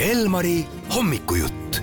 [0.00, 0.64] Elmari
[0.96, 1.80] hommikujutt.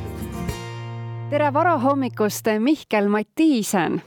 [1.30, 4.02] tere varahommikust, Mihkel Mattiisen.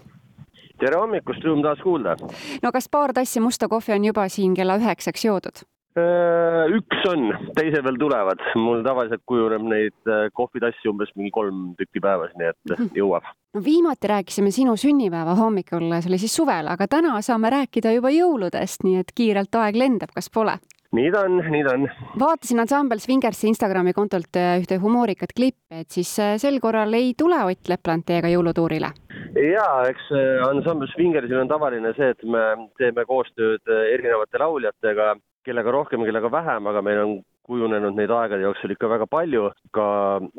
[0.79, 2.15] tere hommikust, rõõm taas kuulda.
[2.63, 5.65] no kas paar tassi musta kohvi on juba siin kella üheksaks joodud?
[5.97, 8.38] Äh, üks on, teised veel tulevad.
[8.54, 12.88] mul tavaliselt kujuneb neid äh, kohvitassi umbes mingi kolm tükki päevas, nii et Mhm.
[12.95, 13.23] jõuab.
[13.54, 18.09] no viimati rääkisime sinu sünnipäeva hommikul, see oli siis suvel, aga täna saame rääkida juba
[18.11, 20.59] jõuludest, nii et kiirelt aeg lendab, kas pole?
[20.97, 21.87] Nii ta on, nii ta on.
[22.20, 27.12] vaatasin ansambel Svingersi Instagrami kontolt äh, ühte humoorikat klippi, et siis äh, sel korral ei
[27.19, 28.93] tule Ott Lepland teiega jõulutuurile.
[29.37, 32.45] ja eks äh, ansambel Swingersil on tavaline see, et me
[32.80, 35.15] teeme koostööd erinevate lauljatega,
[35.47, 37.16] kellega rohkem, kellega vähem, aga meil on
[37.47, 39.51] kujunenud neid aegade jooksul ikka väga palju.
[39.73, 39.89] ka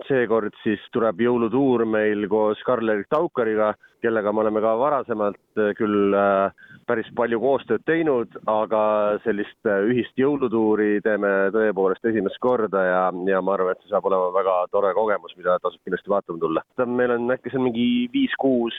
[0.08, 6.16] seekord siis tuleb jõulutuur meil koos Karl-Erik Taukariga, kellega me oleme ka varasemalt äh, küll
[6.16, 6.52] äh,
[6.88, 8.82] päris palju koostööd teinud, aga
[9.26, 14.10] sellist äh, ühist jõulutuuri teeme tõepoolest esimest korda ja, ja ma arvan, et see saab
[14.10, 16.66] olema väga tore kogemus, mida tasub kindlasti vaatama tulla.
[16.86, 18.78] meil on äkki seal mingi viis-kuus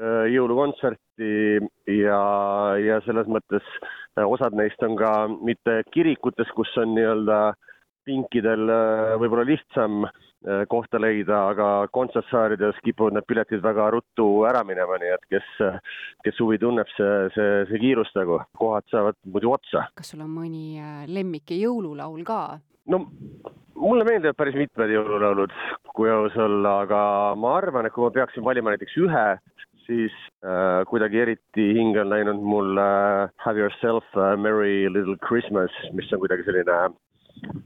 [0.00, 1.32] jõulukontserti
[1.92, 2.20] ja,
[2.80, 3.66] ja selles mõttes
[4.18, 7.40] osad neist on ka mitte kirikutes, kus on nii-öelda
[8.08, 14.64] pinkidel äh, võib-olla lihtsam äh, kohta leida, aga kontsertsaalides kipuvad need piletid väga ruttu ära
[14.66, 15.52] minema, nii et kes,
[16.24, 19.86] kes huvi tunneb, see, see, see kiirustagu, kohad saavad muidu otsa.
[19.94, 22.58] kas sul on mõni äh, lemmik jõululaul ka?
[22.90, 23.04] no
[23.80, 25.54] mulle meeldivad päris mitmed jõululaulud,
[25.96, 27.00] kui aus olla, aga
[27.40, 29.26] ma arvan, et kui ma peaksin valima näiteks ühe,
[29.90, 30.14] siis
[30.46, 36.12] äh, kuidagi eriti hinge on läinud mul äh, Have yourself a merry little Christmas, mis
[36.12, 36.78] on kuidagi selline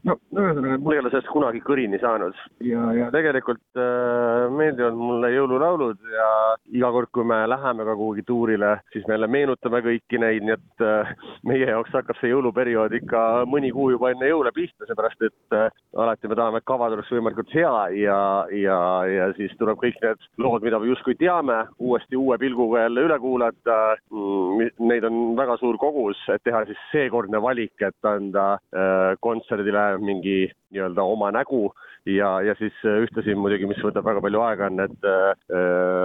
[0.07, 5.31] no ühesõnaga, mul ei ole sellest kunagi kõrini saanud ja, ja tegelikult äh, meeldivad mulle
[5.33, 6.29] jõululaulud ja
[6.77, 10.55] iga kord, kui me läheme ka kuhugi tuurile, siis me jälle meenutame kõiki neid, nii
[10.55, 11.13] et äh,
[11.47, 15.67] meie jaoks hakkab see jõuluperiood ikka mõni kuu juba enne jõule pihta, seepärast et äh,
[15.95, 18.19] alati me tahame, et kavad oleks võimalikult hea ja,
[18.55, 23.07] ja, ja siis tuleb kõik need lood, mida me justkui teame, uuesti uue pilguga jälle
[23.09, 23.79] üle kuulata
[24.11, 24.43] mm,.
[24.85, 29.64] Neid on väga suur kogus, et teha siis seekordne valik, et anda äh, kontserdile
[30.01, 31.69] mingi nii-öelda oma nägu
[32.05, 35.33] ja, ja siis äh, ühtlasi muidugi, mis võtab väga palju aega, on, et äh,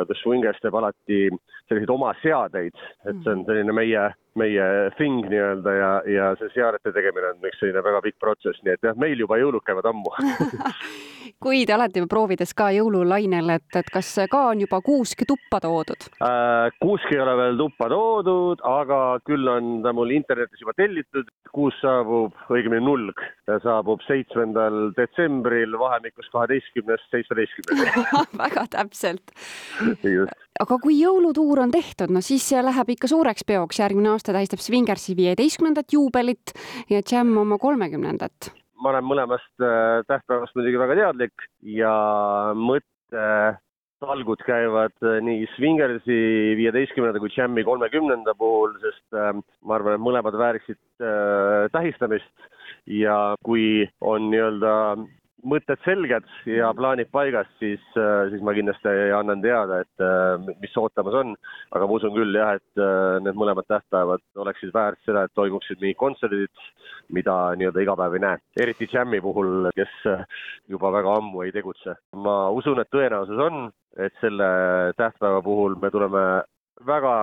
[0.08, 1.20] The Swingers teeb alati
[1.68, 2.76] selliseid oma seadeid,
[3.06, 4.06] et see on selline meie,
[4.40, 4.66] meie
[4.98, 8.90] thing nii-öelda ja, ja see seadete tegemine on üks selline väga pikk protsess, nii et
[8.90, 10.14] jah, meil juba jõulud käivad ammu
[11.40, 16.08] kui te olete proovides ka jõululainel, et, et kas ka on juba kuusk tuppa toodud?
[16.20, 21.30] Äh, kuusk ei ole veel tuppa toodud, aga küll on ta mul internetis juba tellitud.
[21.50, 23.18] kuusk saabub, õigemini nulg,
[23.64, 28.04] saabub seitsmendal detsembril vahemikus kaheteistkümnest seitsmeteistkümneni.
[28.44, 29.34] väga täpselt.
[30.60, 34.62] aga kui jõulutuur on tehtud, no siis see läheb ikka suureks peoks, järgmine aasta tähistab
[34.62, 36.54] Svingersi viieteistkümnendat juubelit
[36.92, 38.52] ja Jam oma kolmekümnendat.
[38.80, 41.48] Ma olen mõlemast äh, tähtpäevast muidugi väga teadlik
[41.78, 41.92] ja
[42.56, 43.26] mõtte
[44.00, 46.18] talgud käivad äh, nii Svingersi
[46.58, 49.32] viieteistkümnenda kui Jammi kolmekümnenda puhul, sest äh,
[49.64, 52.48] ma arvan, et mõlemad vääriksid äh, tähistamist.
[52.90, 54.72] Ja kui on nii-öelda
[55.46, 61.34] mõtted selged ja plaanid paigas, siis, siis ma kindlasti annan teada, et mis ootamas on.
[61.70, 62.82] aga ma usun küll jah, et
[63.24, 66.64] need mõlemad tähtpäevad oleksid väärt seda, et toimuksid mingid kontserdid,
[67.14, 68.40] mida nii-öelda iga päev ei näe.
[68.60, 69.94] eriti Jammi puhul, kes
[70.68, 71.96] juba väga ammu ei tegutse.
[72.14, 74.50] ma usun, et tõenäosus on, et selle
[74.96, 76.24] tähtpäeva puhul me tuleme
[76.86, 77.14] väga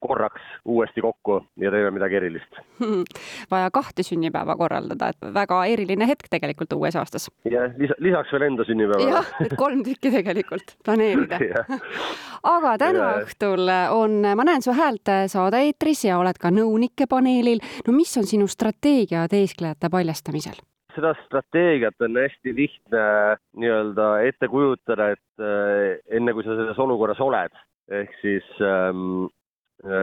[0.00, 2.60] korraks uuesti kokku ja teeme midagi erilist.
[3.52, 7.28] vaja kahte sünnipäeva korraldada, et väga eriline hetk tegelikult uues aastas.
[7.50, 9.10] jah, lisa, lisaks veel enda sünnipäeva.
[9.10, 11.38] jah, et kolm tükki tegelikult planeerida
[12.56, 13.20] aga täna ja.
[13.24, 17.62] õhtul on, ma näen su häält saade-eetris ja oled ka nõunike paneelil.
[17.86, 20.60] no mis on sinu strateegia teesklejate paljastamisel?
[20.94, 23.02] seda strateegiat on hästi lihtne
[23.62, 27.54] nii-öelda ette kujutada, et äh, enne kui sa selles olukorras oled,
[28.00, 29.28] ehk siis ähm,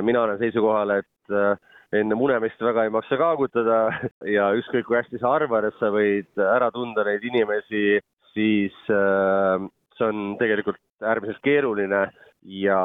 [0.02, 1.58] mina olen seisukohal, et äh,
[1.96, 3.80] enne munemist väga ei maksa kaagutada
[4.38, 8.00] ja ükskõik kui hästi sa arvad, et sa võid ära tunda neid inimesi,
[8.34, 9.68] siis äh,
[9.98, 12.08] see on tegelikult äärmiselt keeruline
[12.48, 12.80] ja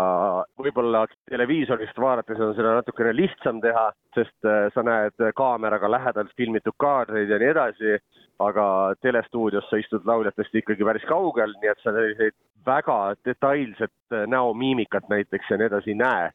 [0.59, 7.31] võib-olla televiisorist vaadates on seda natukene lihtsam teha, sest sa näed kaameraga lähedalt filmitud kaadreid
[7.31, 7.99] ja nii edasi,
[8.43, 8.65] aga
[9.03, 12.35] telestuudios sa istud lauljatest ikkagi päris kaugel, nii et sa selliseid
[12.67, 16.27] väga detailset näomiimikat näiteks ja nii edasi ei näe,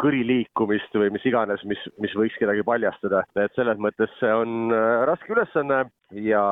[0.00, 4.74] kõri liikumist või mis iganes, mis, mis võiks kedagi paljastada, et selles mõttes see on
[5.08, 5.84] raske ülesanne
[6.26, 6.42] ja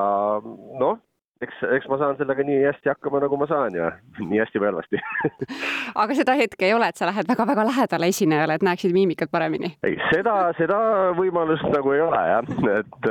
[0.81, 0.99] noh,
[1.45, 3.91] eks, eks ma saan sellega nii hästi hakkama, nagu ma saan ja
[4.31, 5.01] nii hästi või halvasti
[6.03, 9.75] aga seda hetke ei ole, et sa lähed väga-väga lähedale esinejale, et näeksid miimikat paremini?
[9.87, 10.79] ei, seda, seda
[11.19, 13.11] võimalust nagu ei ole jah, et,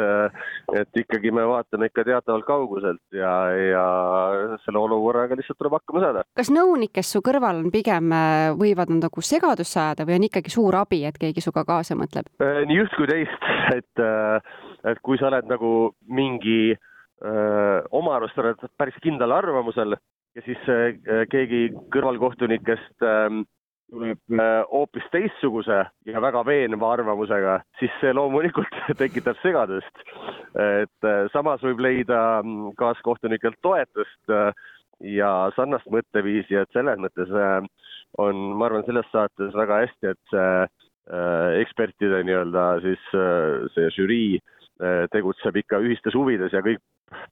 [0.82, 3.86] et ikkagi me vaatame ikka teatavalt kauguselt ja, ja
[4.66, 6.26] selle olukorraga lihtsalt tuleb hakkama saada.
[6.38, 10.28] kas nõunik, kes su kõrval on, pigem äh, võivad nad nagu segadusse ajada või on
[10.30, 12.30] ikkagi suur abi, et keegi sinuga kaasa mõtleb?
[12.42, 14.52] Äh, nii üht kui teist, et, äh,
[14.90, 15.72] et kui sa oled nagu
[16.10, 16.76] mingi
[17.24, 19.96] oma arust oled päris kindlal arvamusel
[20.36, 20.60] ja siis
[21.32, 23.06] keegi kõrvalkohtunikest
[23.92, 24.42] tuleb
[24.72, 25.78] hoopis teistsuguse
[26.10, 30.04] ja väga veenva arvamusega, siis see loomulikult tekitab segadust.
[30.56, 32.20] et samas võib leida
[32.80, 34.36] kaaskohtunikelt toetust
[35.04, 37.32] ja sarnast mõtteviisi, et selles mõttes
[38.18, 43.10] on, ma arvan, selles saates väga hästi, et see ekspertide nii-öelda siis
[43.76, 44.40] see žürii
[45.12, 46.82] tegutseb ikka ühistes huvides ja kõik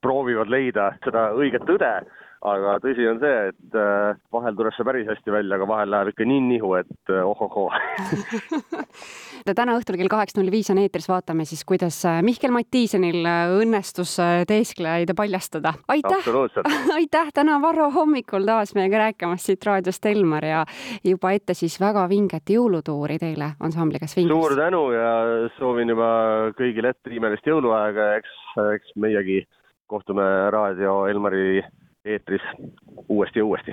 [0.02, 1.90] proovivad leida seda õiget tõde,
[2.44, 6.12] aga tõsi on see, et äh, vahel tuleb see päris hästi välja, aga vahel läheb
[6.12, 7.70] ikka nii nihu, et äh, ohohoo
[9.52, 13.26] täna õhtul kell kaheksa null viis on eetris, vaatame siis, kuidas äh, Mihkel Mattiisenil
[13.60, 14.16] õnnestus
[14.48, 15.74] teesklejaid paljastada.
[15.88, 16.30] aitäh,
[16.98, 20.64] aitäh täna Varro hommikul taas meiega rääkimast siit raadiost, Elmar, ja
[21.04, 24.30] juba ette siis väga vinget jõulutuuri teile ansambliga Swing.
[24.30, 25.12] suur tänu ja
[25.58, 26.08] soovin juba
[26.58, 28.34] kõigile ette imelist jõuluaega ja eks,
[28.76, 29.42] eks meiegi
[29.86, 31.62] kohtume Raadio Elmari
[32.04, 32.42] eetris
[33.08, 33.72] uuesti ja uuesti.